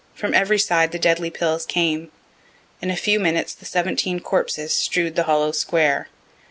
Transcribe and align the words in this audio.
From 0.15 0.33
every 0.33 0.57
side 0.57 0.91
the 0.91 0.97
deadly 0.97 1.29
pills 1.29 1.63
came. 1.63 2.11
In 2.81 2.89
a 2.89 2.95
few 2.95 3.19
minutes 3.19 3.53
the 3.53 3.65
seventeen 3.67 4.19
corpses 4.19 4.73
strew'd 4.73 5.15
the 5.15 5.25
hollow 5.25 5.51
square. 5.51 6.07